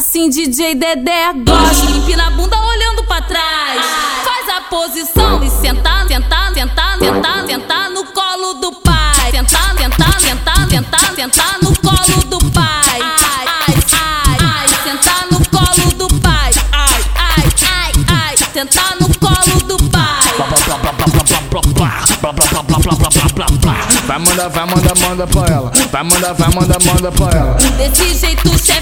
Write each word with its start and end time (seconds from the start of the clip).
assim 0.00 0.30
DJ 0.30 0.74
Dedé 0.74 1.30
gosta. 1.44 1.90
Empina 1.90 2.28
a 2.28 2.30
bunda 2.30 2.58
olhando 2.58 3.04
pra 3.04 3.20
trás. 3.20 3.84
Faz 4.24 4.48
a 4.56 4.60
posição 4.62 5.44
e 5.44 5.50
sentar, 5.50 6.08
sentar, 6.08 6.54
sentar, 6.54 6.98
sentar, 6.98 7.46
sentar 7.46 7.90
no 7.90 8.04
colo 8.06 8.54
do 8.54 8.72
pai. 8.80 9.30
Sentar, 9.30 9.76
sentar, 9.76 10.20
sentar, 10.20 10.70
sentar, 10.70 11.14
sentar 11.14 11.58
no 11.62 11.78
colo 11.80 12.24
do 12.24 12.38
pai. 12.50 12.98
Ai, 12.98 13.44
ai, 13.68 13.76
ai, 13.92 14.36
ai, 14.40 14.68
sentar 14.84 15.26
no 15.30 15.38
colo 15.50 15.92
do 15.94 16.08
pai. 16.20 16.50
Ai, 16.72 17.04
ai, 17.14 17.44
ai, 17.68 17.92
ai, 18.08 18.36
sentar 18.54 18.96
no 18.98 19.08
colo 19.18 19.60
do 19.64 19.76
pai. 19.90 20.00
Vai 24.06 24.18
mandar, 24.18 24.48
vai 24.48 24.66
mandar, 24.66 24.94
manda 24.98 25.26
pra 25.26 25.46
ela. 25.46 25.70
Vai 25.92 26.02
mandar, 26.02 26.32
vai 26.32 26.50
mandar, 26.54 26.78
manda 26.84 27.12
pra 27.12 27.38
ela. 27.38 27.54
Desse 27.76 28.14
jeito 28.14 28.48
chefe 28.58 28.79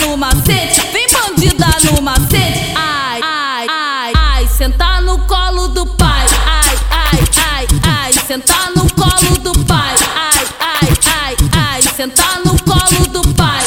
no 0.00 0.16
macete, 0.16 0.80
vem 0.92 1.06
bandida 1.08 1.66
no 1.84 2.02
macete. 2.02 2.72
Ai, 2.74 3.20
ai, 3.22 3.66
ai, 3.68 4.12
ai, 4.16 4.48
sentar 4.48 5.02
no 5.02 5.18
colo 5.26 5.68
do 5.68 5.86
pai. 5.86 6.26
Ai, 6.46 6.78
ai, 6.90 7.18
ai, 7.44 7.66
ai, 7.84 8.12
sentar 8.26 8.70
no 8.74 8.86
colo 8.94 9.36
do 9.38 9.52
pai. 9.64 9.94
Ai, 10.16 10.48
ai, 10.60 10.88
ai, 11.12 11.36
ai, 11.52 11.82
sentar 11.96 12.40
no 12.44 12.56
colo 12.64 13.06
do 13.08 13.22
pai. 13.34 13.60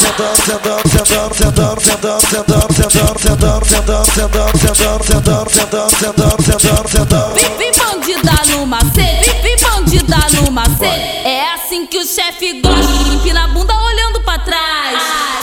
Vem, 7.34 7.56
vem 7.56 7.72
bandida 7.72 8.32
no 8.48 8.66
macete, 8.66 9.30
vem, 9.30 9.42
vem 9.42 9.56
bandida 9.56 10.16
no 10.32 10.50
macete. 10.50 11.26
É 11.26 11.54
assim 11.54 11.86
que 11.86 11.98
o 11.98 12.04
chefe 12.04 12.60
gosta, 12.60 13.12
empina 13.12 13.46
na 13.46 13.48
bunda 13.48 13.74
olhando 13.76 14.20
pra 14.22 14.38
trás. 14.38 15.33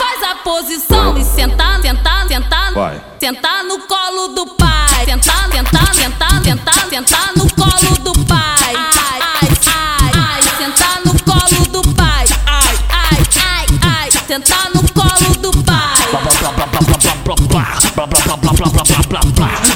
Posição 0.62 1.18
e 1.18 1.26
sentar, 1.26 1.82
sentar, 1.82 2.28
sentar. 2.28 2.72
Vai. 2.72 3.02
Sentar 3.20 3.64
no 3.64 3.80
colo 3.80 4.28
do 4.28 4.46
pai. 4.46 5.06
Sentar, 5.06 5.50
sentar, 5.52 5.96
sentar, 5.96 6.44
sentar, 6.44 6.88
sentar 6.88 7.32
no 7.36 7.52
colo 7.56 7.98
do 8.00 8.14
pai. 8.26 8.76
Ai, 8.76 8.76
ai, 8.76 9.50
ai, 9.66 10.12
ai, 10.14 10.42
sentar 10.60 11.02
no 11.04 11.20
colo 11.24 11.66
do 11.68 11.82
pai. 11.96 12.26
Ai, 12.46 12.78
ai, 12.90 13.18
ai, 13.42 13.66
ai, 13.82 14.12
sentar 14.28 14.70
no 14.76 14.84
colo 14.94 15.36
do 15.38 15.64
pai. 15.64 15.82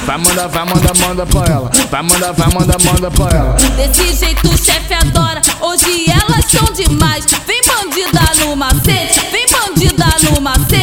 Vai 0.06 0.18
mandar, 0.18 0.46
vai 0.46 0.64
mandar, 0.64 0.94
manda 0.98 1.26
pra 1.26 1.52
ela. 1.52 1.70
Vai 1.90 2.02
mandar, 2.02 2.32
vai 2.32 2.48
mandar, 2.54 2.76
manda 2.84 3.10
pra 3.10 3.36
ela. 3.36 3.54
Desse 3.76 4.14
jeito 4.14 4.48
o 4.48 4.56
chefe 4.56 4.94
adora. 4.94 5.42
Hoje 5.60 6.06
elas 6.08 6.44
são 6.44 6.72
demais. 6.72 7.26
Vem 7.44 7.60
bandida 7.66 8.20
no 8.38 8.54
macete, 8.54 9.20
vem 9.32 9.46
bandida 9.50 10.06
no 10.30 10.40
macete 10.40 10.75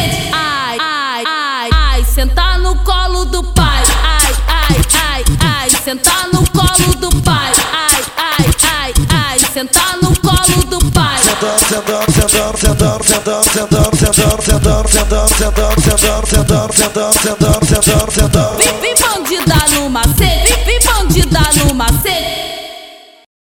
sentar 2.34 2.58
no 2.58 2.74
colo 2.82 3.24
do 3.24 3.42
pai. 3.42 3.82
Ai, 4.02 4.34
ai, 4.48 4.76
ai, 5.08 5.24
ai, 5.40 5.70
sentar 5.84 6.28
no 6.32 6.42
colo 6.50 6.94
do 6.96 7.08
pai. 7.22 7.52
Ai, 7.72 8.02
ai, 8.16 8.46
ai, 8.76 8.92
ai, 9.10 9.38
sentar 9.52 9.96
no 10.02 10.12
colo 10.20 10.64
do 10.66 10.78
pai. 10.90 11.20
Vem, 18.56 18.80
vem 18.80 18.94
bandida 18.96 19.56
no 19.74 19.88
macete, 19.88 20.54
vem, 20.54 20.64
vem 20.64 20.80
bandida 20.80 21.40
no 21.56 21.74
macete. 21.74 22.13